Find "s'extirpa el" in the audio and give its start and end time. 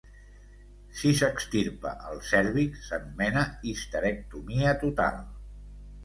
1.17-2.23